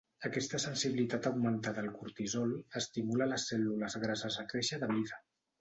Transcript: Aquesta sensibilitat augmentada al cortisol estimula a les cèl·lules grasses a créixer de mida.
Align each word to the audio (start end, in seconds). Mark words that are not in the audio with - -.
Aquesta 0.27 0.59
sensibilitat 0.61 1.27
augmentada 1.31 1.83
al 1.83 1.91
cortisol 1.99 2.57
estimula 2.83 3.29
a 3.29 3.31
les 3.35 3.47
cèl·lules 3.53 3.99
grasses 4.07 4.43
a 4.47 4.51
créixer 4.55 4.85
de 4.87 4.91
mida. 4.99 5.25